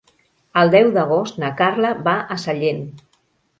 [0.61, 2.85] El deu d'agost na Carla va a Sallent.